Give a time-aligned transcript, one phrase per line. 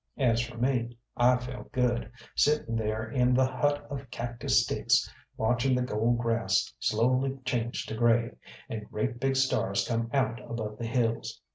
[0.17, 5.75] As for me, I felt good, sitting there in the hut of cactus sticks watching
[5.75, 8.31] the gold grass slowly change to grey,
[8.67, 11.39] and great big stars come out above the hills.